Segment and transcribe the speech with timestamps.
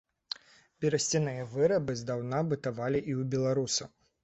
[0.85, 3.89] Берасцяныя вырабы здаўна бытавалі і ў беларусаў.